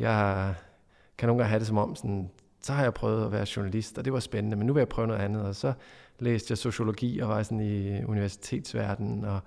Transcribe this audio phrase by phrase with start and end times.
[0.00, 0.54] Jeg
[1.18, 2.30] kan nogle gange have det som om, sådan,
[2.62, 4.88] så har jeg prøvet at være journalist, og det var spændende, men nu vil jeg
[4.88, 5.42] prøve noget andet.
[5.42, 5.72] Og så
[6.18, 9.40] læste jeg sociologi og var sådan i universitetsverdenen, og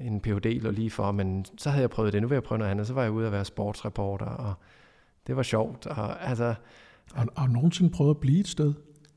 [0.00, 0.62] en Ph.D.
[0.62, 2.86] lå lige for, men så havde jeg prøvet det, nu vil jeg prøve noget andet.
[2.86, 4.54] Så var jeg ude at være sportsreporter, og
[5.26, 5.86] det var sjovt.
[5.86, 6.54] Og, altså,
[7.14, 8.74] har, har du nogensinde prøvet at blive et sted?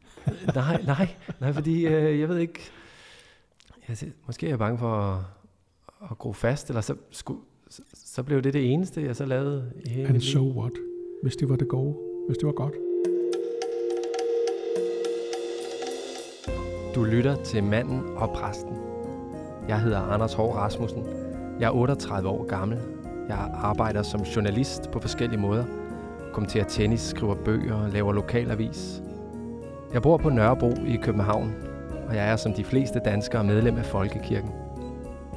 [0.55, 2.71] nej, nej, nej, fordi øh, jeg ved ikke,
[3.87, 5.23] jeg, måske er jeg bange for at,
[6.11, 9.71] at gro fast, eller så, skulle, så, så blev det det eneste, jeg så lavede
[9.85, 10.71] i hele And so what?
[11.23, 11.95] Hvis det var det gode,
[12.27, 12.73] hvis det var godt.
[16.95, 18.75] Du lytter til Manden og Præsten.
[19.67, 21.03] Jeg hedder Anders Hård Rasmussen.
[21.59, 22.77] Jeg er 38 år gammel.
[23.29, 25.65] Jeg arbejder som journalist på forskellige måder.
[26.33, 29.01] Kommenterer tennis, skriver bøger, laver lokalavis.
[29.93, 31.55] Jeg bor på Nørrebro i København,
[32.07, 34.66] og jeg er som de fleste danskere medlem af Folkekirken.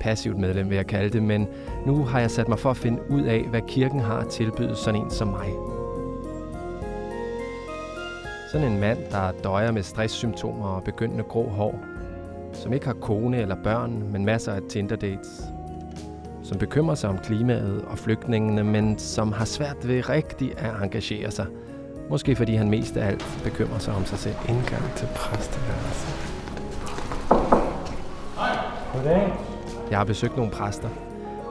[0.01, 1.49] Passivt medlem vil jeg kalde det, men
[1.87, 4.77] nu har jeg sat mig for at finde ud af, hvad kirken har at tilbyde
[4.77, 5.49] sådan en som mig.
[8.53, 11.79] Sådan en mand, der døjer med stresssymptomer og begyndende grå hår.
[12.53, 15.43] Som ikke har kone eller børn, men masser af Tinder-dates.
[16.43, 21.31] Som bekymrer sig om klimaet og flygtningene, men som har svært ved rigtig at engagere
[21.31, 21.47] sig.
[22.11, 24.37] Måske fordi han mest af alt bekymrer sig om sig selv.
[24.49, 26.37] Indgang til præsteværelset.
[28.37, 28.57] Hej.
[28.93, 29.50] Goddag.
[29.91, 30.89] Jeg har besøgt nogle præster.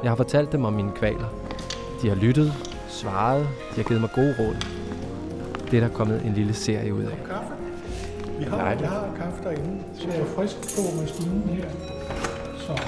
[0.04, 1.28] Jeg har fortalt dem om mine kvaler.
[2.02, 2.54] De har lyttet,
[2.88, 4.56] svaret, de har givet mig gode råd.
[5.72, 7.18] Det er der kommet en lille serie ud af.
[8.40, 11.70] Vi har, jeg har kaffe derinde, så jeg er frisk på maskinen her.
[12.58, 12.82] Så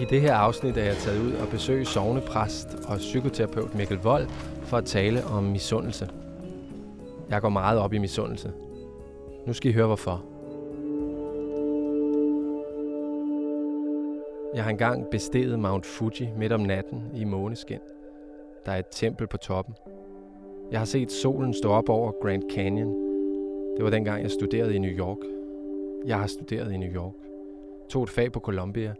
[0.00, 4.26] I det her afsnit er jeg taget ud og besøge sovnepræst og psykoterapeut Mikkel Vold
[4.62, 6.08] for at tale om misundelse.
[7.30, 8.52] Jeg går meget op i misundelse.
[9.46, 10.24] Nu skal I høre hvorfor.
[14.54, 17.78] Jeg har engang besteget Mount Fuji midt om natten i måneskin.
[18.66, 19.74] Der er et tempel på toppen.
[20.70, 22.94] Jeg har set solen stå op over Grand Canyon.
[23.76, 25.18] Det var dengang, jeg studerede i New York.
[26.06, 27.14] Jeg har studeret i New York.
[27.88, 28.94] Tog et fag på Columbia.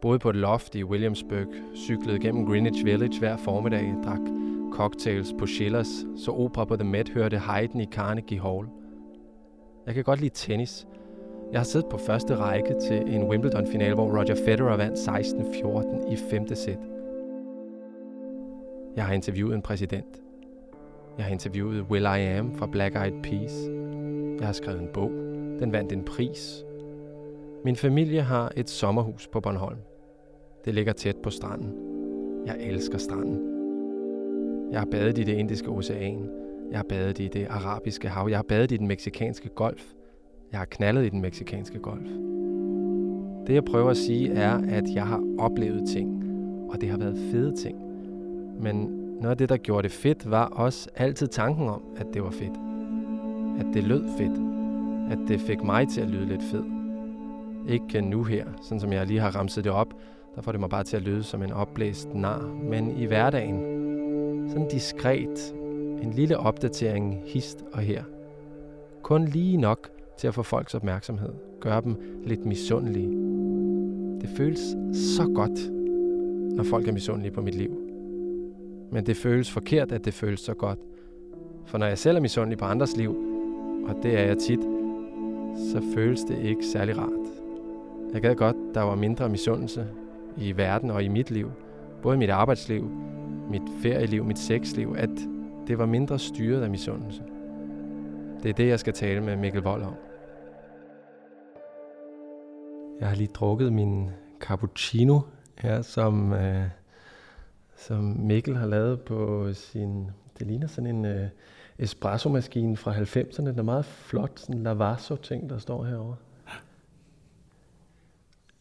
[0.00, 1.46] Boede på et loft i Williamsburg.
[1.74, 3.94] Cyklede gennem Greenwich Village hver formiddag.
[4.04, 4.20] Drak
[4.72, 6.06] cocktails på Schillers.
[6.16, 7.08] Så opera på The Met.
[7.08, 8.66] Hørte Haydn i Carnegie Hall.
[9.86, 10.86] Jeg kan godt lide tennis.
[11.52, 16.16] Jeg har siddet på første række til en Wimbledon-finale, hvor Roger Federer vandt 16-14 i
[16.30, 16.78] femte sæt.
[18.96, 20.22] Jeg har interviewet en præsident.
[21.16, 23.68] Jeg har interviewet Will I Am fra Black Eyed Peas.
[24.38, 25.10] Jeg har skrevet en bog.
[25.60, 26.64] Den vandt en pris.
[27.64, 29.78] Min familie har et sommerhus på Bornholm.
[30.64, 31.74] Det ligger tæt på stranden.
[32.46, 33.40] Jeg elsker stranden.
[34.72, 36.30] Jeg har badet i det indiske ocean.
[36.70, 38.28] Jeg har badet i det arabiske hav.
[38.28, 39.92] Jeg har badet i den meksikanske golf.
[40.52, 42.08] Jeg har knaldet i den meksikanske golf.
[43.46, 46.24] Det jeg prøver at sige er, at jeg har oplevet ting,
[46.70, 47.76] og det har været fede ting.
[48.62, 48.76] Men
[49.20, 52.30] noget af det, der gjorde det fedt, var også altid tanken om, at det var
[52.30, 52.58] fedt.
[53.60, 54.50] At det lød fedt.
[55.12, 56.64] At det fik mig til at lyde lidt fed.
[57.68, 59.94] Ikke nu her, sådan som jeg lige har ramset det op,
[60.34, 62.42] der får det mig bare til at lyde som en opblæst nar.
[62.70, 63.60] Men i hverdagen,
[64.48, 65.54] sådan diskret,
[66.02, 68.02] en lille opdatering hist og her.
[69.02, 71.32] Kun lige nok til at få folks opmærksomhed.
[71.60, 73.08] Gøre dem lidt misundelige.
[74.20, 75.70] Det føles så godt,
[76.56, 77.70] når folk er misundelige på mit liv.
[78.92, 80.78] Men det føles forkert, at det føles så godt.
[81.66, 83.16] For når jeg selv er misundelig på andres liv,
[83.88, 84.60] og det er jeg tit,
[85.56, 87.28] så føles det ikke særlig rart.
[88.12, 89.86] Jeg gad godt, der var mindre misundelse
[90.36, 91.50] i verden og i mit liv.
[92.02, 92.90] Både mit arbejdsliv,
[93.50, 95.10] mit ferieliv, mit sexliv, at
[95.66, 97.22] det var mindre styret af misundelse.
[98.42, 99.94] Det er det, jeg skal tale med Mikkel Vold om.
[103.00, 105.20] Jeg har lige drukket min cappuccino
[105.58, 106.68] her, som, øh,
[107.76, 110.10] som Mikkel har lavet på sin...
[110.38, 111.28] Det ligner sådan en øh,
[111.78, 113.46] espresso-maskine fra 90'erne.
[113.46, 116.16] Den er meget flot, sådan en Lavasso-ting, der står herovre.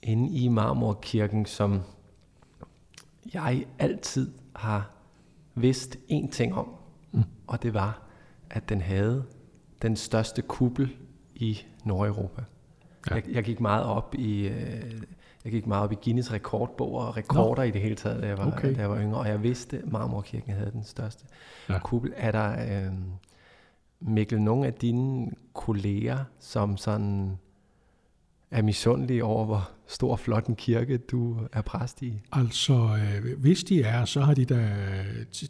[0.02, 1.82] Inde i Marmorkirken, som
[3.34, 4.92] jeg altid har
[5.56, 6.76] vidst én ting om,
[7.12, 7.24] mm.
[7.48, 8.02] og det var,
[8.50, 9.26] at den havde
[9.82, 10.96] den største kuppel
[11.36, 12.44] i Nordeuropa.
[13.10, 13.16] Ja.
[13.16, 15.02] Jeg, jeg gik meget op i øh,
[15.44, 17.68] jeg gik meget op i Guinness rekordbog og rekorder Nå.
[17.68, 18.76] i det hele taget, da jeg, var, okay.
[18.76, 21.26] da jeg var yngre, og jeg vidste, at Marmorkirken havde den største
[21.70, 21.80] ja.
[21.80, 22.14] kuppel.
[22.16, 22.94] Er der, øh,
[24.00, 27.38] Mikkel, nogle af dine kolleger, som sådan
[28.52, 32.22] er misundelige over, hvor stor og flot en kirke du er præst i?
[32.32, 34.76] Altså, øh, hvis de er, så har de da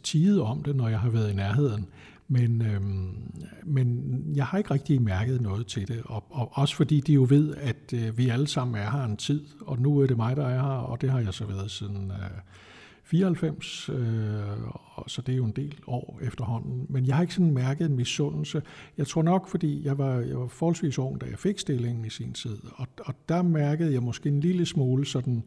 [0.02, 1.86] tidet om det, når jeg har været i nærheden.
[2.32, 3.32] Men, øhm,
[3.64, 7.26] men jeg har ikke rigtig mærket noget til det, og, og også fordi de jo
[7.28, 10.36] ved, at øh, vi alle sammen er her en tid, og nu er det mig,
[10.36, 12.12] der er her, og det har jeg så været siden
[13.04, 14.42] 94, øh, øh
[15.06, 16.86] så det er jo en del år efterhånden.
[16.88, 18.62] Men jeg har ikke sådan mærket en misundelse.
[18.98, 22.10] Jeg tror nok, fordi jeg var, jeg var forholdsvis ung, da jeg fik stillingen i
[22.10, 25.42] sin tid, og, og der mærkede jeg måske en lille smule sådan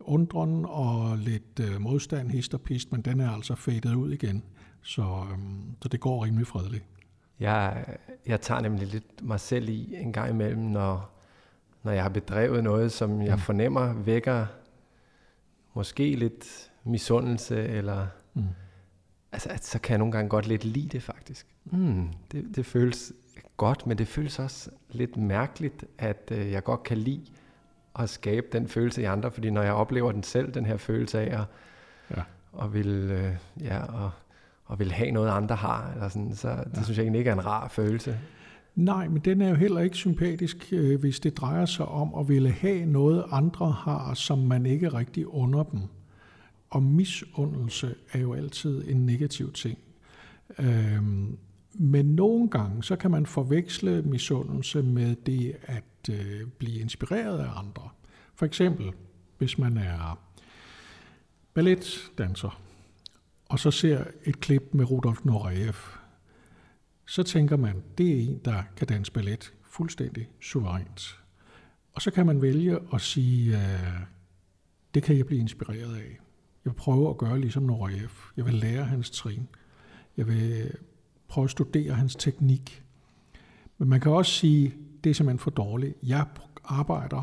[0.00, 4.42] undren og lidt øh, modstand, hist og pist, men den er altså fadet ud igen.
[4.84, 5.38] Så, øh,
[5.82, 6.84] så det går rimelig fredeligt.
[7.40, 7.84] Jeg,
[8.26, 11.10] jeg tager nemlig lidt mig selv i en gang imellem, når,
[11.82, 13.40] når jeg har bedrevet noget, som jeg mm.
[13.40, 14.46] fornemmer vækker
[15.74, 18.44] måske lidt misundelse, eller mm.
[19.32, 21.46] altså, at så kan jeg nogle gange godt lidt lide det faktisk.
[21.64, 23.12] Mm, det, det føles
[23.56, 27.26] godt, men det føles også lidt mærkeligt, at øh, jeg godt kan lide
[27.98, 31.20] at skabe den følelse i andre, fordi når jeg oplever den selv, den her følelse
[31.20, 31.46] af at,
[32.16, 32.22] ja.
[32.52, 34.10] og vil, øh, ja, og,
[34.64, 36.82] og vil have noget, andre har, eller sådan, så det ja.
[36.82, 38.18] synes jeg egentlig ikke er en rar følelse.
[38.74, 42.28] Nej, men den er jo heller ikke sympatisk, øh, hvis det drejer sig om at
[42.28, 45.80] ville have noget, andre har, som man ikke rigtig under dem.
[46.70, 49.78] Og misundelse er jo altid en negativ ting.
[50.58, 51.38] Øhm,
[51.74, 57.58] men nogle gange, så kan man forveksle misundelse med det at øh, blive inspireret af
[57.58, 57.88] andre.
[58.34, 58.92] For eksempel,
[59.38, 60.18] hvis man er
[61.54, 62.60] balletdanser,
[63.48, 65.74] og så ser et klip med Rudolf Nureyev,
[67.06, 71.20] så tænker man, det er en, der kan danse ballet fuldstændig suverænt.
[71.92, 74.00] Og så kan man vælge at sige, øh,
[74.94, 76.18] det kan jeg blive inspireret af.
[76.64, 78.10] Jeg vil prøve at gøre ligesom Nureyev.
[78.36, 79.48] Jeg vil lære hans trin.
[80.16, 80.70] Jeg vil øh,
[81.28, 82.84] prøve at studere hans teknik.
[83.78, 84.74] Men man kan også sige,
[85.04, 85.96] det er simpelthen for dårligt.
[86.02, 86.26] Jeg
[86.64, 87.22] arbejder,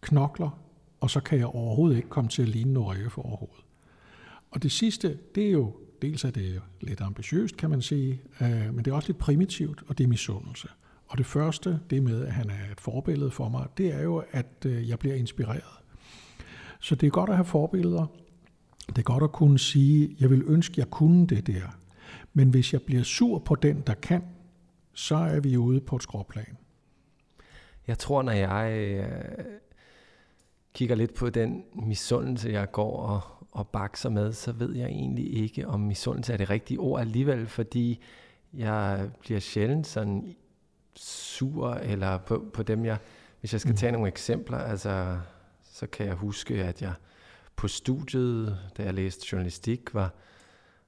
[0.00, 0.58] knokler,
[1.00, 3.63] og så kan jeg overhovedet ikke komme til at ligne Nureyev overhovedet.
[4.54, 8.74] Og det sidste, det er jo, dels er det lidt ambitiøst, kan man sige, øh,
[8.74, 10.68] men det er også lidt primitivt, og det er misundelse.
[11.06, 14.22] Og det første, det med, at han er et forbillede for mig, det er jo,
[14.30, 15.62] at øh, jeg bliver inspireret.
[16.80, 18.06] Så det er godt at have forbilleder.
[18.86, 21.78] Det er godt at kunne sige, jeg vil ønske, jeg kunne det der.
[22.32, 24.22] Men hvis jeg bliver sur på den, der kan,
[24.92, 26.56] så er vi ude på et skråplan.
[27.86, 29.44] Jeg tror, når jeg øh,
[30.74, 33.20] kigger lidt på den misundelse, jeg går og,
[33.54, 37.46] og bakser med, så ved jeg egentlig ikke, om misundelse er det rigtige ord alligevel,
[37.46, 38.02] fordi
[38.54, 40.36] jeg bliver sjældent sådan
[40.94, 42.98] sur, eller på, på dem, jeg,
[43.40, 43.76] hvis jeg skal mm.
[43.76, 45.18] tage nogle eksempler, altså,
[45.62, 46.92] så kan jeg huske, at jeg
[47.56, 50.12] på studiet, da jeg læste journalistik, var,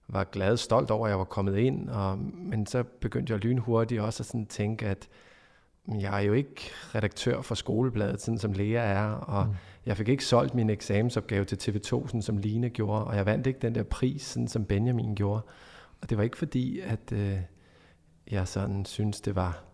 [0.08, 4.00] var glad stolt over, at jeg var kommet ind, og, men så begyndte jeg lynhurtigt
[4.00, 5.08] også at sådan tænke, at
[5.88, 9.54] jeg er jo ikke redaktør for skolebladet, sådan som Lea er, og mm.
[9.86, 13.46] jeg fik ikke solgt min eksamensopgave til TV2, sådan som Line gjorde, og jeg vandt
[13.46, 15.40] ikke den der pris, sådan som Benjamin gjorde.
[16.00, 17.38] Og det var ikke fordi, at øh,
[18.30, 19.64] jeg sådan synes, det var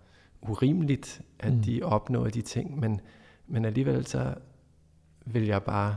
[0.42, 1.62] urimeligt, at mm.
[1.62, 3.00] de opnåede de ting, men,
[3.46, 4.34] men alligevel så
[5.26, 5.96] vil jeg bare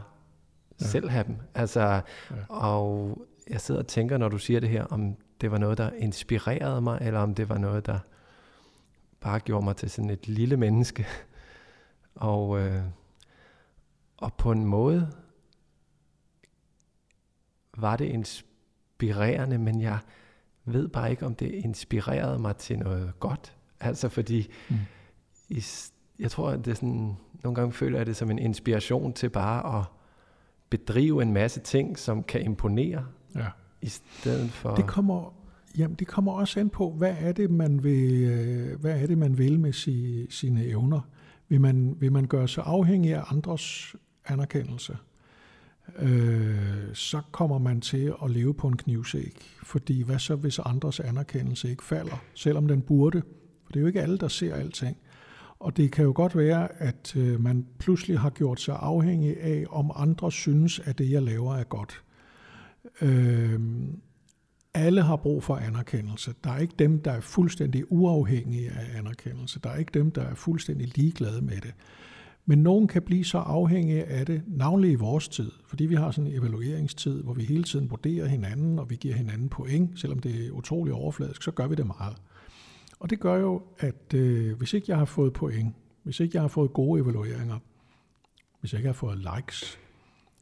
[0.82, 0.86] ja.
[0.86, 1.36] selv have dem.
[1.56, 2.02] Altså, ja.
[2.50, 3.18] Og
[3.50, 6.82] jeg sidder og tænker, når du siger det her, om det var noget, der inspirerede
[6.82, 8.00] mig, eller om det var noget, der
[9.26, 11.08] bare gjorde mig til sådan et lille menneske.
[12.16, 12.82] og, øh,
[14.18, 15.12] og på en måde
[17.78, 20.00] var det inspirerende, men jeg
[20.66, 23.56] ved bare ikke, om det inspirerede mig til noget godt.
[23.80, 24.76] Altså fordi, mm.
[25.50, 25.64] i,
[26.20, 29.80] jeg tror, at det sådan, nogle gange føler jeg det som en inspiration til bare
[29.80, 29.86] at
[30.70, 33.06] bedrive en masse ting, som kan imponere,
[33.36, 33.48] ja.
[33.82, 34.76] i stedet for...
[34.76, 35.34] Det kommer,
[35.78, 39.18] jamen, det kommer også an på, hvad er det, man vil, øh, hvad er det,
[39.18, 41.02] man vil med si, sine evner.
[41.50, 43.96] Vil man, vil man gøre sig afhængig af andres
[44.26, 44.98] anerkendelse?
[46.00, 49.42] Øh, så kommer man til at leve på en knivsæk.
[49.64, 53.22] Fordi hvad så, hvis andres anerkendelse ikke falder, selvom den burde?
[53.64, 54.98] For det er jo ikke alle, der ser alting.
[55.60, 59.66] Og det kan jo godt være, at øh, man pludselig har gjort sig afhængig af,
[59.70, 62.04] om andre synes, at det, jeg laver, er godt.
[63.02, 63.60] Øh,
[64.76, 66.34] alle har brug for anerkendelse.
[66.44, 69.60] Der er ikke dem, der er fuldstændig uafhængige af anerkendelse.
[69.60, 71.74] Der er ikke dem, der er fuldstændig ligeglade med det.
[72.46, 76.12] Men nogen kan blive så afhængige af det, navnlig i vores tid, fordi vi har
[76.12, 80.20] sådan en evalueringstid, hvor vi hele tiden vurderer hinanden, og vi giver hinanden point, selvom
[80.20, 82.16] det er utrolig overfladisk, så gør vi det meget.
[83.00, 86.44] Og det gør jo, at øh, hvis ikke jeg har fået point, hvis ikke jeg
[86.44, 87.60] har fået gode evalueringer,
[88.60, 89.80] hvis jeg ikke har fået likes,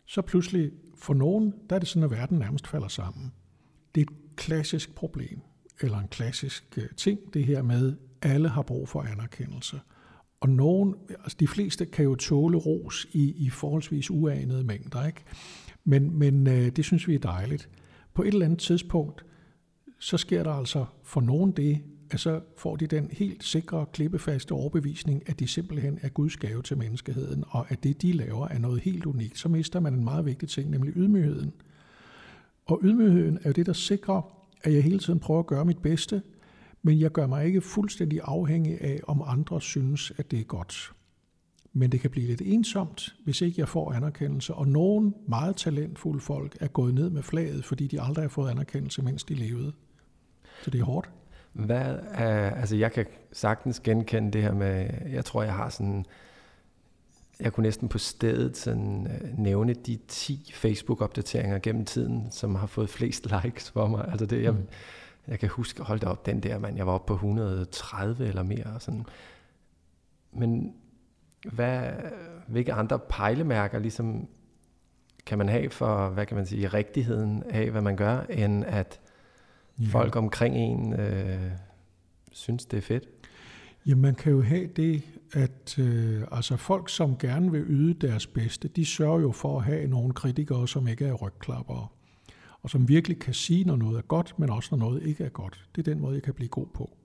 [0.06, 3.34] så pludselig for nogen, der er det sådan, at verden nærmest falder sammen.
[3.96, 5.40] Det er et klassisk problem,
[5.82, 9.80] eller en klassisk øh, ting, det her med, alle har brug for anerkendelse.
[10.40, 15.22] Og nogen, altså de fleste kan jo tåle ros i, i forholdsvis uanede mængder, ikke?
[15.84, 17.70] Men, men øh, det synes vi er dejligt.
[18.14, 19.26] På et eller andet tidspunkt,
[20.00, 24.52] så sker der altså for nogen det, at så får de den helt sikre, klippefaste
[24.52, 28.58] overbevisning, at de simpelthen er Guds gave til menneskeheden, og at det, de laver, er
[28.58, 29.40] noget helt unikt.
[29.40, 31.54] Så mister man en meget vigtig ting, nemlig ydmygheden.
[32.66, 34.22] Og ydmygheden er jo det, der sikrer,
[34.64, 36.22] at jeg hele tiden prøver at gøre mit bedste,
[36.82, 40.94] men jeg gør mig ikke fuldstændig afhængig af, om andre synes, at det er godt.
[41.74, 44.54] Men det kan blive lidt ensomt, hvis ikke jeg får anerkendelse.
[44.54, 48.50] Og nogle meget talentfulde folk er gået ned med flaget, fordi de aldrig har fået
[48.50, 49.74] anerkendelse, mens de levede.
[50.64, 51.10] Så det er hårdt.
[51.54, 56.06] Hvad er, altså jeg kan sagtens genkende det her med, jeg tror jeg har sådan,
[57.44, 62.68] jeg kunne næsten på stedet sådan, øh, nævne de 10 Facebook-opdateringer gennem tiden, som har
[62.68, 64.08] fået flest likes for mig.
[64.08, 64.68] Altså det, jeg, mm.
[65.28, 68.66] jeg kan huske, holdt op den der, mand, jeg var oppe på 130 eller mere.
[68.76, 69.06] Og sådan.
[70.32, 70.74] Men
[71.52, 71.90] hvad,
[72.48, 74.28] hvilke andre pejlemærker ligesom
[75.26, 79.00] kan man have for, hvad kan man sige, rigtigheden af, hvad man gør, end at
[79.80, 79.86] ja.
[79.90, 81.52] folk omkring en øh,
[82.32, 83.10] synes, det er fedt?
[83.88, 88.28] Ja, man kan jo have det, at øh, altså folk, som gerne vil yde deres
[88.28, 91.88] bedste, de sørger jo for at have nogle kritikere, som ikke er rygklappere,
[92.62, 95.30] og som virkelig kan sige, når noget er godt, men også når noget ikke er
[95.30, 95.70] godt.
[95.76, 96.98] Det er den måde, jeg kan blive god på.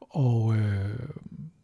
[0.00, 1.08] Og øh,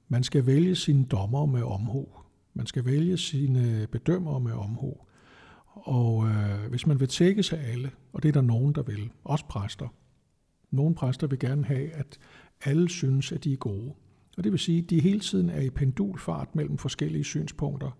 [0.08, 2.08] man skal vælge sine dommer med omhu.
[2.54, 4.96] Man skal vælge sine bedømmere med omhu.
[5.66, 9.10] Og øh, hvis man vil tække sig alle, og det er der nogen, der vil,
[9.24, 9.88] også præster.
[10.70, 12.18] Nogle præster vil gerne have, at
[12.64, 13.92] alle synes, at de er gode.
[14.36, 17.90] Og det vil sige, at de hele tiden er i pendulfart mellem forskellige synspunkter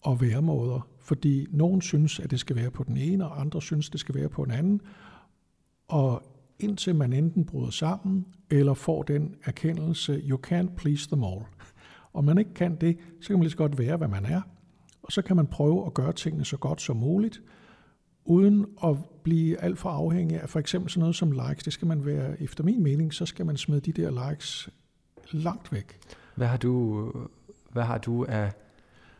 [0.00, 3.88] og væremåder, fordi nogen synes, at det skal være på den ene, og andre synes,
[3.88, 4.80] at det skal være på den anden.
[5.88, 6.22] Og
[6.58, 11.40] indtil man enten bryder sammen, eller får den erkendelse, you can't please them all.
[12.12, 14.40] Og man ikke kan det, så kan man lige så godt være, hvad man er.
[15.02, 17.42] Og så kan man prøve at gøre tingene så godt som muligt,
[18.24, 21.64] uden at blive alt for afhængig af for eksempel sådan noget som likes.
[21.64, 24.68] Det skal man være, efter min mening, så skal man smide de der likes
[25.32, 25.98] langt væk.
[26.34, 27.10] Hvad har du,
[27.72, 28.52] hvad har du af,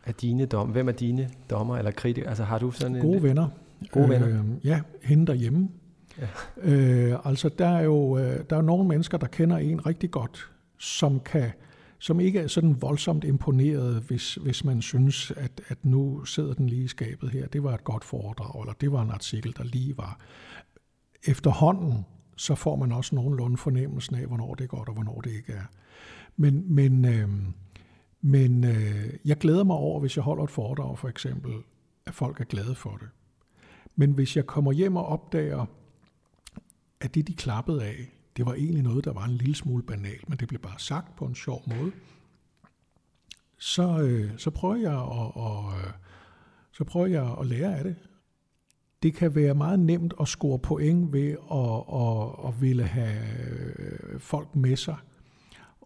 [0.05, 0.69] af dine dom?
[0.69, 2.29] Hvem er dine dommer eller kritikere?
[2.29, 3.47] Altså har du sådan Gode en, venner.
[3.91, 4.27] Gode venner?
[4.27, 5.69] Øh, ja, hende derhjemme.
[6.17, 6.27] Ja.
[6.57, 10.51] Øh, altså der er jo øh, der er nogle mennesker, der kender en rigtig godt,
[10.77, 11.51] som kan
[11.99, 16.69] som ikke er sådan voldsomt imponeret, hvis, hvis man synes, at, at nu sidder den
[16.69, 17.47] lige i skabet her.
[17.47, 20.19] Det var et godt foredrag, eller det var en artikel, der lige var.
[21.23, 22.05] Efterhånden,
[22.37, 25.53] så får man også nogenlunde fornemmelsen af, hvornår det er godt, og hvornår det ikke
[25.53, 25.65] er.
[26.37, 27.29] Men, men, øh,
[28.21, 31.53] men øh, jeg glæder mig over, hvis jeg holder et foredrag for eksempel,
[32.05, 33.07] at folk er glade for det.
[33.95, 35.65] Men hvis jeg kommer hjem og opdager,
[36.99, 40.29] at det, de klappede af, det var egentlig noget, der var en lille smule banalt,
[40.29, 41.91] men det blev bare sagt på en sjov måde,
[43.57, 45.91] så, øh, så prøver jeg at, og, øh,
[46.71, 47.95] så prøver jeg at lære af det.
[49.03, 53.21] Det kan være meget nemt at score point ved at, at, at ville have
[53.79, 54.97] øh, folk med sig.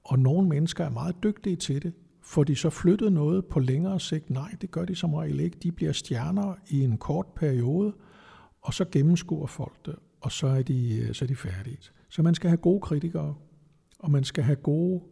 [0.10, 1.94] Og nogle mennesker er meget dygtige til det.
[2.22, 4.30] Får de så flyttet noget på længere sigt?
[4.30, 5.58] Nej, det gør de som regel ikke.
[5.64, 7.94] De bliver stjerner i en kort periode,
[8.62, 11.78] og så gennemskuer folk det, og så er de, øh, så er de færdige.
[12.10, 13.36] Så man skal have gode kritikere,
[14.00, 15.04] og man skal have gode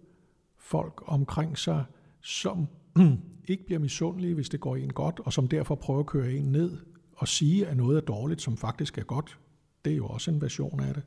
[0.59, 1.83] folk omkring sig,
[2.21, 2.67] som
[3.49, 6.51] ikke bliver misundelige, hvis det går en godt, og som derfor prøver at køre en
[6.51, 6.77] ned
[7.17, 9.39] og sige, at noget er dårligt, som faktisk er godt.
[9.85, 11.03] Det er jo også en version af det.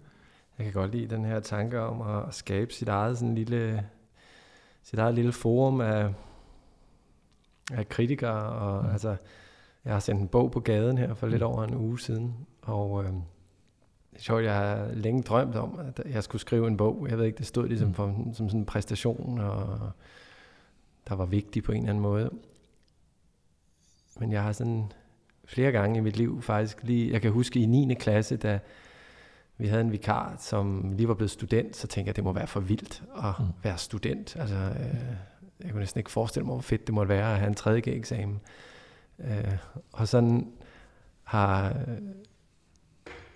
[0.60, 3.86] Jeg kan godt lide den her tanke om at skabe sit eget sådan lille,
[4.82, 6.14] sit eget lille forum af,
[7.72, 8.52] af kritikere.
[8.52, 8.90] Og, mm.
[8.90, 9.16] altså,
[9.84, 11.46] jeg har sendt en bog på gaden her for lidt mm.
[11.46, 16.00] over en uge siden, og øh, det er sjovt, jeg har længe drømt om, at
[16.10, 17.06] jeg skulle skrive en bog.
[17.10, 17.94] Jeg ved ikke, det stod ligesom mm.
[17.94, 19.90] for, som sådan en præstation, og
[21.08, 22.30] der var vigtig på en eller anden måde.
[24.18, 24.92] Men jeg har sådan
[25.44, 27.94] flere gange i mit liv faktisk lige, jeg kan huske i 9.
[27.94, 28.58] klasse, da
[29.60, 32.32] vi havde en vikar, som lige var blevet student, så tænkte jeg, at det må
[32.32, 33.44] være for vildt at mm.
[33.62, 34.36] være student.
[34.36, 35.16] Altså, øh,
[35.64, 37.82] jeg kunne næsten ikke forestille mig, hvor fedt det måtte være at have en tredje
[37.86, 38.40] eksamen.
[39.18, 39.56] Øh,
[39.92, 40.48] og sådan
[41.24, 41.76] har,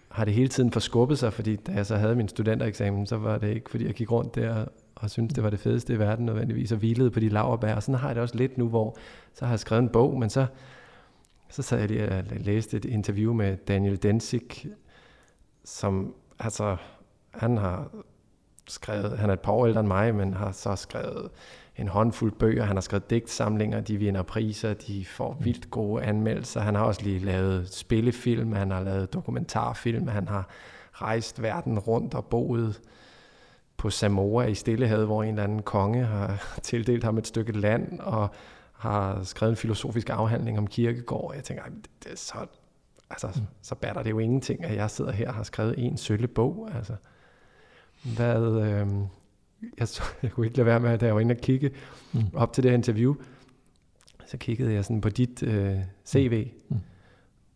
[0.09, 3.39] har det hele tiden forskubbet sig, fordi da jeg så havde min studentereksamen, så var
[3.39, 4.65] det ikke, fordi jeg gik rundt der
[4.95, 7.75] og syntes, det var det fedeste i verden nødvendigvis, og hvilede på de laverbær.
[7.75, 8.97] Og sådan har jeg det også lidt nu, hvor
[9.35, 10.47] så har jeg skrevet en bog, men så,
[11.51, 14.67] så sad jeg lige og læste et interview med Daniel Densik,
[15.65, 16.77] som altså,
[17.31, 17.89] han har
[18.69, 21.31] skrevet, han er et par år ældre end mig, men har så skrevet
[21.77, 22.65] en håndfuld bøger.
[22.65, 25.45] Han har skrevet digtsamlinger, de vinder priser, de får mm.
[25.45, 26.61] vildt gode anmeldelser.
[26.61, 30.49] Han har også lige lavet spillefilm, han har lavet dokumentarfilm, han har
[30.93, 32.81] rejst verden rundt og boet
[33.77, 38.01] på Samoa i Stillehavet, hvor en eller anden konge har tildelt ham et stykke land,
[38.01, 38.29] og
[38.73, 41.35] har skrevet en filosofisk afhandling om kirkegård.
[41.35, 42.37] Jeg tænker, det, det er så,
[43.23, 43.47] altså, mm.
[43.63, 46.71] så batter det jo ingenting, at jeg sidder her og har skrevet en sølle bog.
[46.75, 46.93] Altså,
[48.17, 48.87] hvad, øh,
[49.79, 51.71] jeg, så, jeg kunne ikke lade være med, da jeg var inde og kigge
[52.13, 52.23] mm.
[52.35, 53.15] op til det her interview,
[54.27, 56.77] så kiggede jeg sådan på dit øh, CV, mm.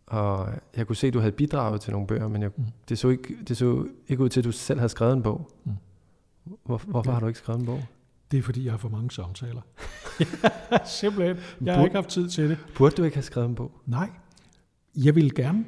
[0.07, 2.65] og jeg kunne se, at du havde bidraget til nogle bøger, men jeg, mm.
[2.89, 5.51] det, så ikke, det så ikke ud til, at du selv havde skrevet en bog.
[5.65, 5.73] Mm.
[6.65, 7.15] Hvor, hvorfor ja.
[7.15, 7.83] har du ikke skrevet en bog?
[8.31, 9.61] Det er, fordi jeg har for mange samtaler.
[11.01, 11.37] Simpelthen.
[11.61, 12.59] Jeg har ikke haft tid til det.
[12.77, 13.73] Burde du ikke have skrevet en bog?
[13.87, 14.11] Nej.
[15.05, 15.65] Jeg ville gerne,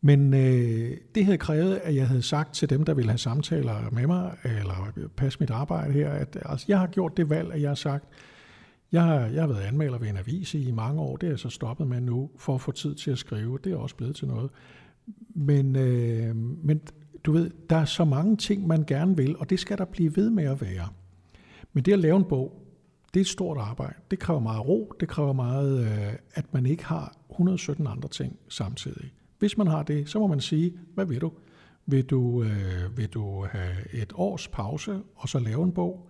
[0.00, 3.90] men øh, det havde krævet, at jeg havde sagt til dem, der ville have samtaler
[3.92, 7.60] med mig, eller passe mit arbejde her, at altså, jeg har gjort det valg, at
[7.60, 8.04] jeg har sagt,
[8.92, 11.38] jeg har, jeg har været anmelder ved en avis i mange år, det er jeg
[11.38, 13.58] så stoppet med nu, for at få tid til at skrive.
[13.64, 14.50] Det er også blevet til noget.
[15.34, 16.80] Men, øh, men
[17.24, 20.16] du ved, der er så mange ting, man gerne vil, og det skal der blive
[20.16, 20.88] ved med at være.
[21.72, 22.62] Men det at lave en bog,
[23.14, 23.94] det er et stort arbejde.
[24.10, 28.38] Det kræver meget ro, det kræver meget, øh, at man ikke har 117 andre ting
[28.48, 29.12] samtidig.
[29.38, 31.32] Hvis man har det, så må man sige, hvad vil du?
[31.86, 36.08] Vil du, øh, vil du have et års pause og så lave en bog?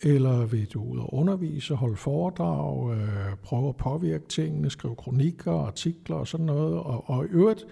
[0.00, 5.52] Eller vil du ud og undervise, holde foredrag, øh, prøve at påvirke tingene, skrive kronikker,
[5.52, 7.66] artikler og sådan noget, og, og i øvrigt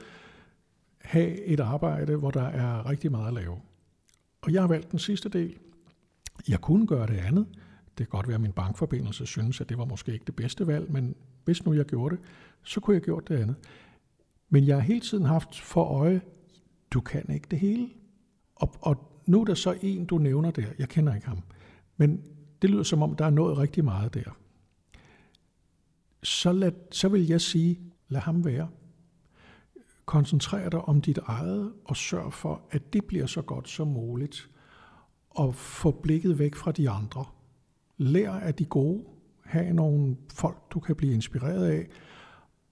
[1.01, 3.57] have et arbejde, hvor der er rigtig meget at lave.
[4.43, 5.57] Og jeg har valgt den sidste del.
[6.49, 7.47] Jeg kunne gøre det andet.
[7.99, 10.67] Det kan godt være, at min bankforbindelse synes, at det var måske ikke det bedste
[10.67, 11.15] valg, men
[11.47, 12.25] hvis nu jeg gjorde det,
[12.63, 13.57] så kunne jeg gjort det andet.
[14.49, 16.21] Men jeg har hele tiden haft for øje,
[16.91, 17.89] du kan ikke det hele.
[18.55, 20.67] Og, og nu er der så en, du nævner der.
[20.79, 21.43] Jeg kender ikke ham.
[21.97, 22.23] Men
[22.63, 24.37] det lyder som om, der er nået rigtig meget der.
[26.23, 28.69] Så, lad, så vil jeg sige, lad ham være.
[30.05, 34.51] Koncentrer dig om dit eget, og sørg for, at det bliver så godt som muligt.
[35.31, 37.25] Og få blikket væk fra de andre.
[37.97, 39.05] Lær af de gode.
[39.47, 41.87] Ha' nogle folk, du kan blive inspireret af.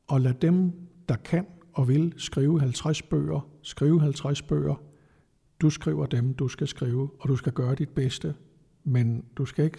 [0.06, 0.72] Og lad dem,
[1.08, 4.74] der kan og vil skrive 50 bøger, skrive 50 bøger.
[5.60, 8.34] Du skriver dem, du skal skrive, og du skal gøre dit bedste.
[8.84, 9.78] Men du skal ikke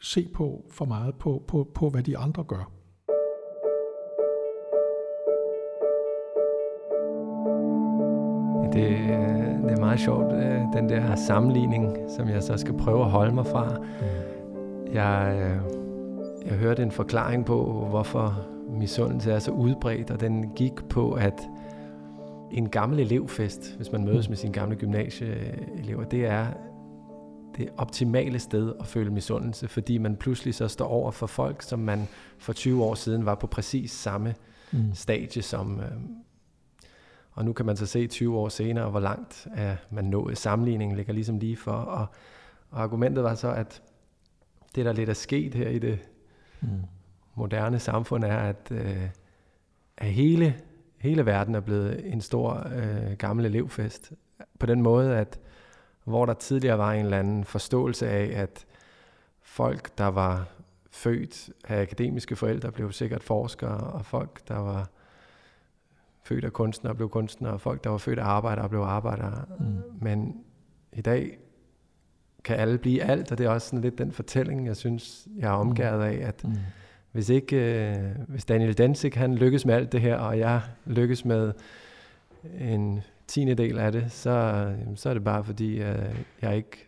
[0.00, 2.72] se på for meget på, på, på hvad de andre gør.
[8.72, 8.90] Det,
[9.64, 13.34] det er meget sjovt, øh, den der sammenligning, som jeg så skal prøve at holde
[13.34, 13.78] mig fra.
[13.78, 14.92] Mm.
[14.92, 15.87] Jeg, øh,
[16.48, 21.48] jeg hørte en forklaring på, hvorfor misundelse er så udbredt, og den gik på, at
[22.50, 24.30] en gammel elevfest, hvis man mødes mm.
[24.30, 26.46] med sine gamle gymnasieelever, det er
[27.56, 31.78] det optimale sted at føle misundelse, fordi man pludselig så står over for folk, som
[31.78, 32.08] man
[32.38, 34.34] for 20 år siden var på præcis samme
[34.72, 34.94] mm.
[34.94, 35.80] stadie som.
[35.80, 35.86] Øh,
[37.30, 40.38] og nu kan man så se 20 år senere, hvor langt er man nået.
[40.38, 41.72] Sammenligningen ligger ligesom lige for.
[41.72, 42.06] Og,
[42.70, 43.82] og argumentet var så, at
[44.74, 45.98] det, der lidt er sket her i det
[46.60, 46.68] mm.
[47.34, 49.08] moderne samfund, er, at, øh,
[49.96, 50.60] at hele,
[50.98, 54.12] hele verden er blevet en stor øh, gammel elevfest.
[54.58, 55.40] På den måde, at
[56.04, 58.66] hvor der tidligere var en eller anden forståelse af, at
[59.42, 60.48] folk, der var
[60.90, 64.90] født af akademiske forældre, blev sikkert forskere, og folk, der var
[66.22, 69.44] født af kunstnere, blev kunstnere, og folk, der var født af arbejdere, blev arbejdere.
[69.60, 69.82] Mm.
[70.00, 70.44] Men
[70.92, 71.38] i dag
[72.48, 75.48] kan alle blive alt, og det er også sådan lidt den fortælling, jeg synes, jeg
[75.48, 76.54] er omgået af, at mm.
[77.12, 77.96] hvis ikke, øh,
[78.28, 81.52] hvis Daniel Danzig, han lykkes med alt det her, og jeg lykkes med
[82.60, 86.86] en tiende del af det, så, så er det bare fordi, øh, jeg ikke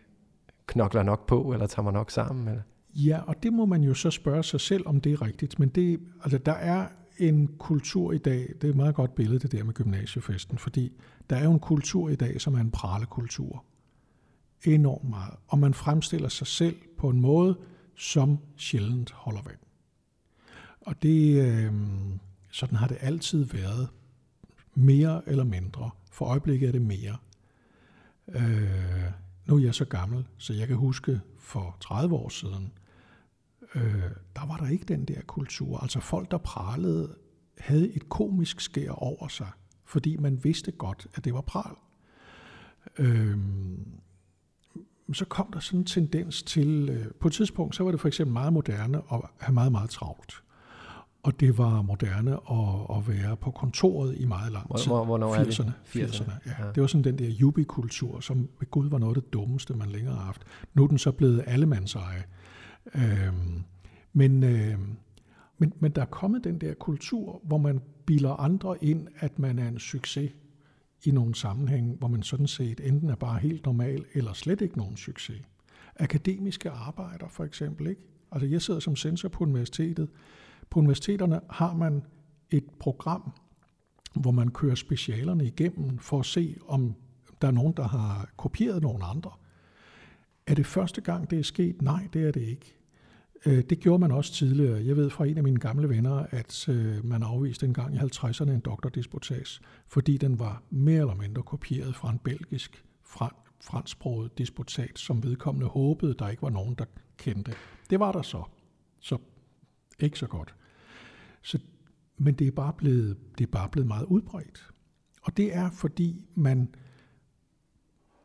[0.67, 2.47] knokler nok på, eller tager mig nok sammen.
[2.47, 2.61] Eller?
[2.95, 5.59] Ja, og det må man jo så spørge sig selv, om det er rigtigt.
[5.59, 9.39] Men det, altså, der er en kultur i dag, det er et meget godt billede,
[9.39, 10.91] det der med gymnasiefesten, fordi
[11.29, 13.65] der er jo en kultur i dag, som er en pralekultur.
[14.65, 15.33] Enormt meget.
[15.47, 17.57] Og man fremstiller sig selv på en måde,
[17.95, 19.59] som sjældent holder vand.
[20.81, 21.73] Og det, øh,
[22.51, 23.89] sådan har det altid været,
[24.75, 25.89] mere eller mindre.
[26.11, 27.17] For øjeblikket er det mere.
[28.27, 29.11] Øh,
[29.45, 32.71] nu er jeg så gammel, så jeg kan huske for 30 år siden,
[33.75, 35.77] øh, der var der ikke den der kultur.
[35.77, 37.15] Altså folk, der pralede,
[37.57, 39.49] havde et komisk skær over sig,
[39.85, 41.75] fordi man vidste godt, at det var pral.
[42.97, 43.37] Øh,
[45.13, 48.07] så kom der sådan en tendens til, øh, på et tidspunkt, så var det for
[48.07, 50.43] eksempel meget moderne at have meget, meget travlt.
[51.23, 54.87] Og det var moderne at, at være på kontoret i meget lang tid.
[54.87, 55.71] Hvor, hvornår 80'erne.
[55.85, 56.65] 80'erne, ja.
[56.65, 56.71] ja.
[56.75, 59.89] Det var sådan den der jubikultur, som ved Gud var noget af det dummeste, man
[59.89, 60.41] længere har haft.
[60.73, 62.23] Nu er den så blevet allemandseje.
[62.95, 63.63] Øhm,
[64.13, 64.79] men, øh,
[65.57, 69.59] men, men der er kommet den der kultur, hvor man bilder andre ind, at man
[69.59, 70.31] er en succes
[71.03, 74.77] i nogle sammenhænge, hvor man sådan set enten er bare helt normal, eller slet ikke
[74.77, 75.41] nogen succes.
[75.95, 78.01] Akademiske arbejder for eksempel, ikke?
[78.31, 80.09] Altså jeg sidder som censor på universitetet,
[80.69, 82.03] på universiteterne har man
[82.51, 83.31] et program,
[84.13, 86.95] hvor man kører specialerne igennem for at se, om
[87.41, 89.31] der er nogen, der har kopieret nogen andre.
[90.47, 91.81] Er det første gang, det er sket?
[91.81, 92.80] Nej, det er det ikke.
[93.45, 94.85] Øh, det gjorde man også tidligere.
[94.85, 97.97] Jeg ved fra en af mine gamle venner, at øh, man afviste en gang i
[97.97, 102.85] 50'erne en doktordisputas, fordi den var mere eller mindre kopieret fra en belgisk
[103.59, 106.85] fransksproget disputat, som vedkommende håbede, der ikke var nogen, der
[107.17, 107.53] kendte.
[107.89, 108.43] Det var der så.
[108.99, 109.17] Så
[109.99, 110.55] ikke så godt.
[111.41, 111.59] Så,
[112.17, 114.69] men det er, bare blevet, det er bare blevet meget udbredt.
[115.21, 116.75] Og det er, fordi man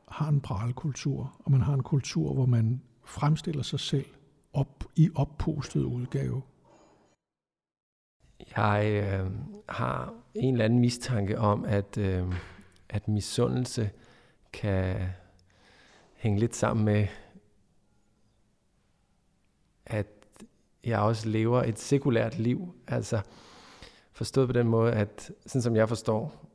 [0.09, 4.07] har en pralkultur, og man har en kultur, hvor man fremstiller sig selv
[4.57, 6.43] op, i oppustet udgave.
[8.57, 9.31] Jeg øh,
[9.69, 12.35] har en eller anden mistanke om, at, øh,
[12.89, 13.91] at misundelse
[14.53, 15.09] kan
[16.15, 17.07] hænge lidt sammen med,
[19.87, 20.07] at
[20.85, 22.75] jeg også lever et sekulært liv.
[22.87, 23.21] Altså
[24.13, 26.47] forstået på den måde, at sådan som jeg forstår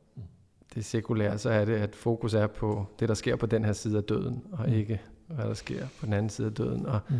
[0.74, 3.72] det sekulære, så er det, at fokus er på det, der sker på den her
[3.72, 4.74] side af døden, og mm.
[4.74, 6.86] ikke hvad der sker på den anden side af døden.
[6.86, 7.16] Og, mm.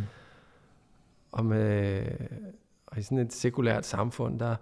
[1.33, 2.03] Og, med,
[2.87, 4.57] og i sådan et sekulært samfund, der,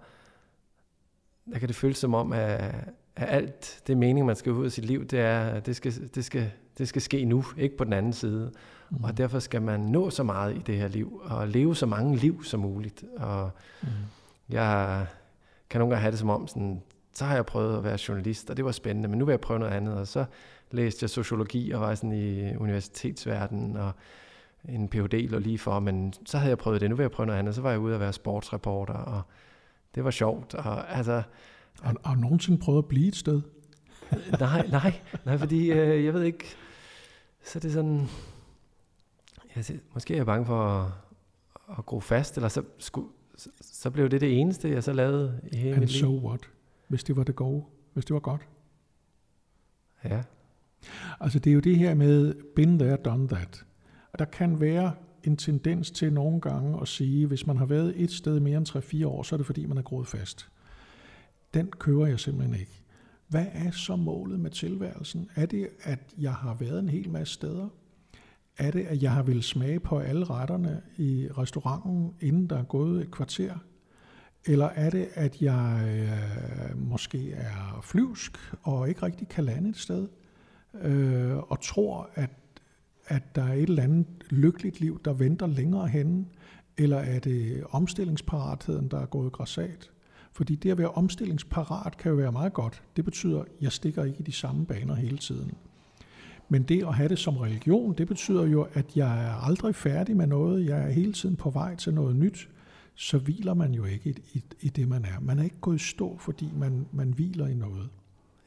[1.51, 2.75] der kan det føles som om, at,
[3.15, 6.25] at alt det mening, man skal ud af sit liv, det er, det skal, det
[6.25, 8.51] skal, det skal ske nu, ikke på den anden side.
[8.89, 9.03] Mm.
[9.03, 12.17] Og derfor skal man nå så meget i det her liv, og leve så mange
[12.17, 13.03] liv som muligt.
[13.17, 13.87] Og mm.
[14.49, 15.05] jeg
[15.69, 16.81] kan nogle gange have det som om, sådan,
[17.13, 19.41] så har jeg prøvet at være journalist, og det var spændende, men nu vil jeg
[19.41, 19.93] prøve noget andet.
[19.93, 20.25] Og så
[20.71, 23.91] læste jeg sociologi og var sådan i universitetsverdenen, og
[24.69, 25.13] en Ph.D.
[25.29, 27.55] lå lige for, men så havde jeg prøvet det, nu vil jeg prøve noget andet.
[27.55, 29.21] Så var jeg ude at være sportsreporter, og
[29.95, 30.53] det var sjovt.
[30.55, 31.23] Og, altså,
[31.81, 33.41] har, har du nogensinde prøvet at blive et sted?
[34.39, 34.93] nej, nej,
[35.25, 36.45] nej, fordi øh, jeg ved ikke,
[37.43, 38.07] så det er sådan,
[39.55, 40.91] jeg, måske er jeg bange for at,
[41.77, 45.41] at gro fast, eller så, skulle, så, så blev det det eneste, jeg så lavede
[45.51, 45.99] i hele And mit liv.
[45.99, 46.49] so what?
[46.87, 48.41] Hvis det var det gode, hvis det var godt.
[50.03, 50.23] Ja.
[51.19, 53.65] Altså det er jo det her med, been there, done that.
[54.19, 54.93] Der kan være
[55.23, 59.03] en tendens til nogle gange at sige, hvis man har været et sted mere end
[59.03, 60.49] 3-4 år, så er det fordi, man er groet fast.
[61.53, 62.83] Den kører jeg simpelthen ikke.
[63.27, 65.29] Hvad er så målet med tilværelsen?
[65.35, 67.69] Er det, at jeg har været en hel masse steder?
[68.57, 72.63] Er det, at jeg har vil smage på alle retterne i restauranten, inden der er
[72.63, 73.55] gået et kvarter?
[74.45, 79.77] Eller er det, at jeg øh, måske er flyvsk og ikke rigtig kan lande et
[79.77, 80.07] sted,
[80.81, 82.29] øh, og tror, at,
[83.07, 86.25] at der er et eller andet lykkeligt liv, der venter længere henne?
[86.77, 89.91] Eller er det omstillingsparatheden, der er gået græsat?
[90.31, 92.83] Fordi det at være omstillingsparat kan jo være meget godt.
[92.95, 95.51] Det betyder, at jeg stikker ikke i de samme baner hele tiden.
[96.49, 100.17] Men det at have det som religion, det betyder jo, at jeg er aldrig færdig
[100.17, 100.65] med noget.
[100.65, 102.49] Jeg er hele tiden på vej til noget nyt.
[102.95, 105.19] Så hviler man jo ikke i, i, i det, man er.
[105.21, 107.89] Man er ikke gået i stå, fordi man, man hviler i noget.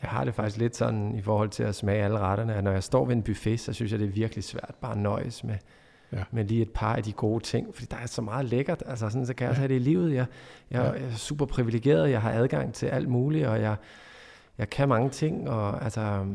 [0.04, 2.72] Jeg har det faktisk lidt sådan i forhold til at smage alle retterne, at når
[2.72, 5.44] jeg står ved en buffet, så synes jeg, det er virkelig svært bare at nøjes
[5.44, 5.54] med,
[6.12, 6.24] ja.
[6.30, 8.82] med lige et par af de gode ting, fordi der er så meget lækkert.
[8.86, 9.58] Altså sådan, så kan jeg ja.
[9.58, 10.14] have det i livet.
[10.14, 10.26] Jeg,
[10.70, 10.90] jeg, ja.
[10.90, 13.76] jeg er super privilegeret, jeg har adgang til alt muligt, og jeg,
[14.58, 16.26] jeg kan mange ting, og altså,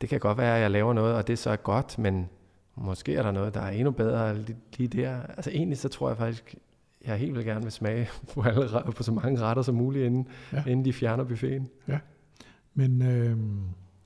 [0.00, 2.28] det kan godt være, at jeg laver noget, og det så er godt, men
[2.74, 5.18] måske er der noget, der er endnu bedre lige, lige der.
[5.36, 6.54] Altså egentlig så tror jeg faktisk,
[7.06, 10.28] jeg helt vil gerne vil smage på, alle, på så mange retter som muligt, inden,
[10.52, 10.64] ja.
[10.66, 11.68] inden de fjerner buffeten.
[11.88, 11.98] Ja,
[12.74, 13.36] men øh,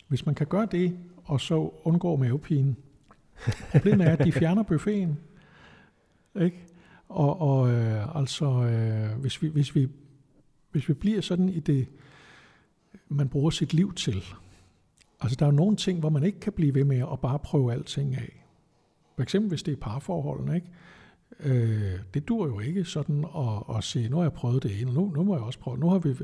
[0.09, 2.75] hvis man kan gøre det, og så undgå mavepine,
[3.73, 5.19] problemet er, at de fjerner buffeten.
[6.41, 6.67] Ikke?
[7.09, 9.89] Og, og øh, altså, øh, hvis, vi, hvis, vi,
[10.71, 11.87] hvis vi bliver sådan i det,
[13.09, 14.25] man bruger sit liv til,
[15.25, 17.39] Altså, der er jo nogle ting, hvor man ikke kan blive ved med at bare
[17.39, 18.47] prøve alting af.
[19.15, 20.67] For eksempel, hvis det er parforholdene, ikke?
[21.41, 24.93] Øh, det dur jo ikke sådan at, at sige, nu har jeg prøvet det ene,
[24.93, 25.79] nu, nu må jeg også prøve.
[25.79, 26.15] Nu har, vi,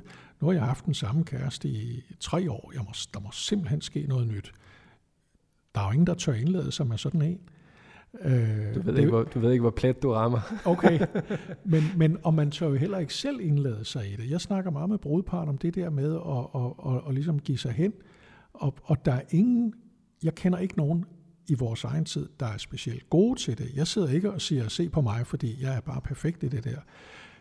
[0.40, 2.70] nu har jeg haft den samme kæreste i tre år.
[2.74, 4.52] Jeg må, der må simpelthen ske noget nyt.
[5.74, 7.40] Der er jo ingen, der tør indlade sig med sådan en.
[8.20, 10.40] Øh, du, ved det, ikke, hvor, du ved ikke, hvor plet du rammer.
[10.64, 11.06] okay,
[11.64, 14.30] men, men og man tør jo heller ikke selv indlade sig i det.
[14.30, 17.58] Jeg snakker meget med brudepart om det der med at, at, at, at ligesom give
[17.58, 17.92] sig hen.
[18.52, 19.74] Og, og der er ingen,
[20.22, 21.04] jeg kender ikke nogen
[21.50, 23.70] i vores egen tid, der er specielt gode til det.
[23.74, 26.64] Jeg sidder ikke og siger, se på mig, fordi jeg er bare perfekt i det
[26.64, 26.78] der.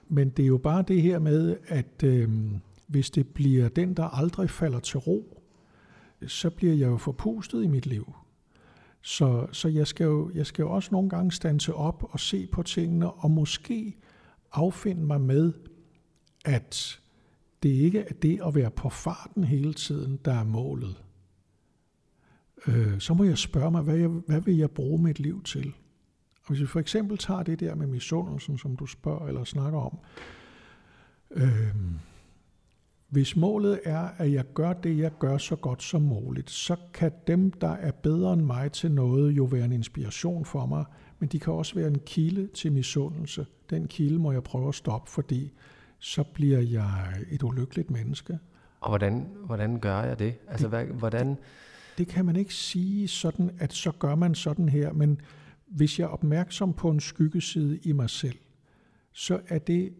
[0.07, 2.29] Men det er jo bare det her med, at øh,
[2.87, 5.43] hvis det bliver den, der aldrig falder til ro,
[6.27, 8.13] så bliver jeg jo forpustet i mit liv.
[9.01, 12.47] Så, så jeg, skal jo, jeg skal jo også nogle gange stanse op og se
[12.47, 13.97] på tingene, og måske
[14.51, 15.53] affinde mig med,
[16.45, 16.99] at
[17.63, 21.03] det ikke er det at være på farten hele tiden, der er målet.
[22.67, 25.73] Øh, så må jeg spørge mig, hvad, jeg, hvad vil jeg bruge mit liv til?
[26.41, 29.79] Og hvis vi for eksempel tager det der med misundelsen, som du spørger eller snakker
[29.79, 29.99] om,
[31.31, 31.75] øh,
[33.09, 37.11] Hvis målet er, at jeg gør det, jeg gør så godt som muligt, så kan
[37.27, 40.85] dem, der er bedre end mig til noget, jo være en inspiration for mig,
[41.19, 43.45] men de kan også være en kilde til misundelse.
[43.69, 45.51] Den kilde må jeg prøve at stoppe, fordi
[45.99, 48.39] så bliver jeg et ulykkeligt menneske.
[48.81, 50.33] Og hvordan, hvordan gør jeg det?
[50.47, 51.37] Altså, det, hvordan...
[51.99, 55.21] Det, kan man ikke sige sådan, at så gør man sådan her, men
[55.67, 58.37] hvis jeg er opmærksom på en skyggeside i mig selv,
[59.11, 59.93] så er det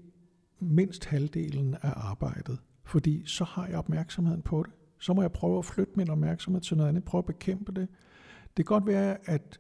[0.60, 2.60] mindst halvdelen af arbejdet.
[2.84, 4.74] Fordi så har jeg opmærksomheden på det.
[5.00, 7.88] Så må jeg prøve at flytte min opmærksomhed til noget andet, prøve at bekæmpe det.
[8.58, 9.60] Det kan godt være, at,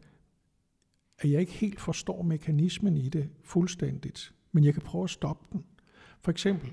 [1.17, 5.47] at jeg ikke helt forstår mekanismen i det fuldstændigt, men jeg kan prøve at stoppe
[5.51, 5.65] den.
[6.21, 6.71] For eksempel,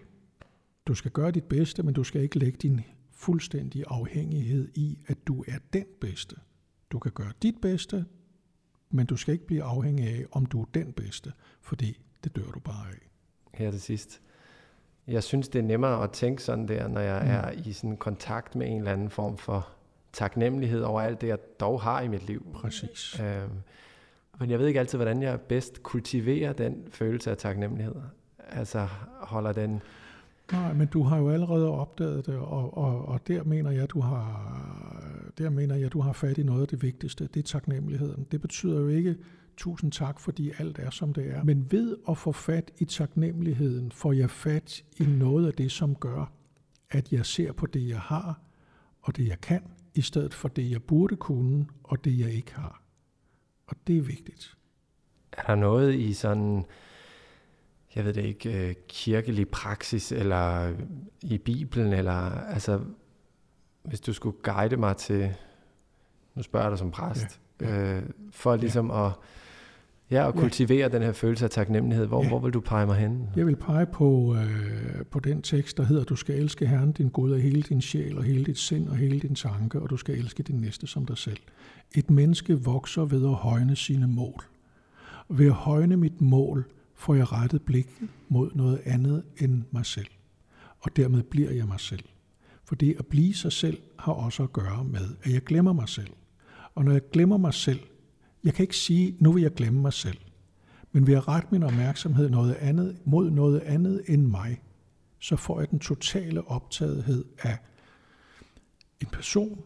[0.87, 2.81] du skal gøre dit bedste, men du skal ikke lægge din
[3.17, 6.37] fuldstændige afhængighed i, at du er den bedste.
[6.91, 8.05] Du kan gøre dit bedste,
[8.91, 12.51] men du skal ikke blive afhængig af, om du er den bedste, fordi det dør
[12.51, 13.09] du bare af.
[13.55, 14.21] Her til sidst.
[15.07, 17.31] Jeg synes, det er nemmere at tænke sådan der, når jeg mm.
[17.31, 19.69] er i sådan kontakt med en eller anden form for
[20.13, 22.47] taknemmelighed over alt det, jeg dog har i mit liv.
[22.55, 23.21] Præcis.
[23.21, 23.51] Øhm,
[24.41, 27.95] men jeg ved ikke altid, hvordan jeg bedst kultiverer den følelse af taknemmelighed.
[28.39, 28.89] Altså
[29.21, 29.83] holder den
[30.53, 34.01] Nej, men du har jo allerede opdaget det, og, og, og der mener jeg, du
[34.01, 34.57] har
[35.39, 38.27] der mener jeg, du har fat i noget af det vigtigste, det er taknemmeligheden.
[38.31, 39.17] Det betyder jo ikke
[39.57, 41.45] tusind tak, fordi alt er, som det er.
[41.45, 45.95] Men ved at få fat i taknemmeligheden, får jeg fat i noget af det, som
[45.95, 46.33] gør,
[46.91, 48.41] at jeg ser på det, jeg har,
[49.03, 49.63] og det, jeg kan,
[49.95, 52.83] i stedet for det, jeg burde kunne, og det, jeg ikke har.
[53.67, 54.57] Og det er vigtigt.
[55.33, 56.65] Er der noget i sådan
[57.97, 60.73] jeg ved det ikke, øh, kirkelig praksis, eller
[61.23, 62.81] i Bibelen, eller altså,
[63.83, 65.35] hvis du skulle guide mig til,
[66.35, 67.97] nu spørger jeg dig som præst, ja, ja.
[67.97, 69.07] Øh, for ligesom ja.
[69.07, 69.13] at,
[70.11, 70.89] ja, at kultivere ja.
[70.89, 72.29] den her følelse af taknemmelighed, hvor, ja.
[72.29, 73.29] hvor vil du pege mig hen?
[73.37, 77.09] Jeg vil pege på, øh, på den tekst, der hedder, du skal elske Herren din
[77.09, 79.97] Gud af hele din sjæl, og hele dit sind, og hele din tanke, og du
[79.97, 81.39] skal elske din næste som dig selv.
[81.95, 84.45] Et menneske vokser ved at højne sine mål.
[85.29, 86.65] Ved at højne mit mål,
[86.97, 90.07] får jeg rettet blik mod noget andet end mig selv.
[90.81, 92.05] Og dermed bliver jeg mig selv.
[92.65, 95.89] For det at blive sig selv har også at gøre med, at jeg glemmer mig
[95.89, 96.11] selv.
[96.75, 97.81] Og når jeg glemmer mig selv,
[98.45, 100.19] jeg kan ikke sige, nu vil jeg glemme mig selv.
[100.93, 104.63] Men ved at rette min opmærksomhed noget andet, mod noget andet end mig,
[105.19, 107.59] så får jeg den totale optagethed af
[109.01, 109.63] en person,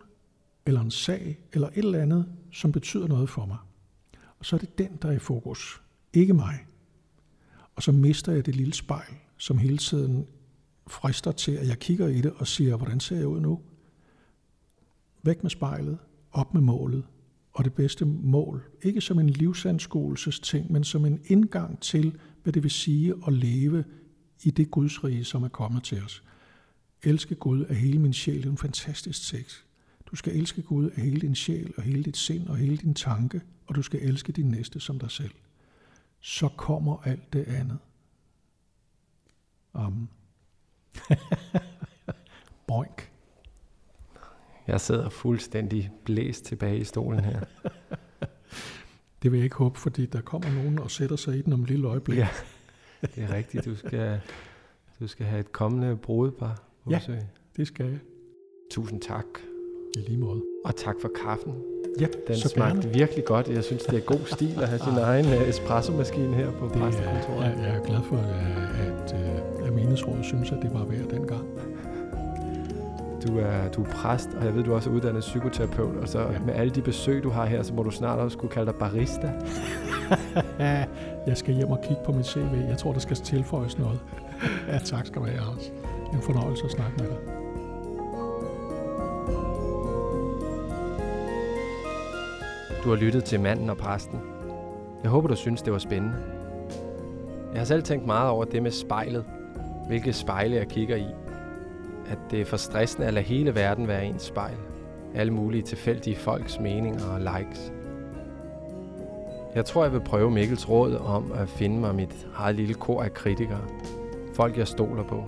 [0.66, 3.58] eller en sag, eller et eller andet, som betyder noget for mig.
[4.38, 6.66] Og så er det den, der er i fokus, ikke mig.
[7.80, 10.26] Og så mister jeg det lille spejl, som hele tiden
[10.86, 13.60] frister til, at jeg kigger i det og siger, hvordan ser jeg ud nu?
[15.22, 15.98] Væk med spejlet,
[16.32, 17.04] op med målet,
[17.52, 22.62] og det bedste mål, ikke som en livsanskuelsesting, men som en indgang til, hvad det
[22.62, 23.84] vil sige at leve
[24.42, 26.22] i det Guds rige, som er kommet til os.
[27.02, 29.64] Elske Gud af hele min sjæl, det er en fantastisk tekst.
[30.10, 32.94] Du skal elske Gud af hele din sjæl, og hele dit sind, og hele din
[32.94, 35.30] tanke, og du skal elske din næste som dig selv
[36.20, 37.78] så kommer alt det andet.
[39.74, 40.10] Amen.
[42.66, 43.10] Boink.
[44.66, 47.40] Jeg sidder fuldstændig blæst tilbage i stolen her.
[49.22, 51.62] det vil jeg ikke håbe, fordi der kommer nogen og sætter sig i den om
[51.62, 52.18] et lille øjeblik.
[52.18, 52.28] Ja,
[53.02, 53.64] det er rigtigt.
[53.64, 54.20] Du skal,
[55.00, 57.00] du skal have et kommende brudepar ja,
[57.56, 57.98] det skal jeg.
[58.70, 59.26] Tusind tak.
[59.96, 60.42] I lige måde.
[60.64, 61.79] Og tak for kaffen.
[62.00, 62.94] Ja, den så smagte gerne.
[62.94, 63.48] virkelig godt.
[63.48, 65.08] Jeg synes, det er god stil at have sin ah.
[65.08, 67.44] egen uh, espresso-maskine her på præstekontoret.
[67.44, 68.24] Jeg, jeg er glad for, at,
[68.86, 71.44] at, øh, at menighedsrådet synes, at det var værd dengang.
[73.28, 76.20] Du er, du er præst, og jeg ved, du er også uddannet psykoterapeut, og så
[76.20, 76.38] ja.
[76.46, 78.78] med alle de besøg, du har her, så må du snart også kunne kalde dig
[78.78, 79.32] barista.
[81.26, 82.54] jeg skal hjem og kigge på mit CV.
[82.68, 84.00] Jeg tror, der skal tilføjes noget.
[84.72, 85.72] ja, tak skal du have, Anders.
[86.12, 87.39] En fornøjelse at snakke med dig.
[92.84, 94.20] Du har lyttet til Manden og Præsten.
[95.02, 96.16] Jeg håber, du synes, det var spændende.
[97.52, 99.24] Jeg har selv tænkt meget over det med spejlet.
[99.86, 101.06] Hvilke spejle jeg kigger i.
[102.10, 104.56] At det er for stressende at lade hele verden være ens spejl.
[105.14, 107.72] Alle mulige tilfældige folks meninger og likes.
[109.54, 113.02] Jeg tror, jeg vil prøve Mikkels råd om at finde mig mit eget lille kor
[113.02, 113.64] af kritikere.
[114.34, 115.24] Folk, jeg stoler på.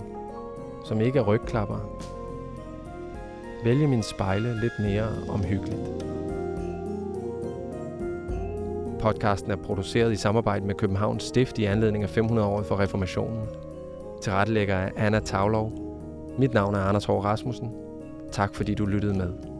[0.85, 1.99] Som ikke er rygklapper.
[3.63, 6.03] Vælge min spejle lidt mere omhyggeligt.
[9.03, 13.39] Podcasten er produceret i samarbejde med Københavns Stift i anledning af 500-året for reformationen.
[14.21, 15.71] Tilrettelægger er Anna Tavlov.
[16.39, 17.71] Mit navn er Anders Hård Rasmussen.
[18.31, 19.52] Tak fordi du lyttede med.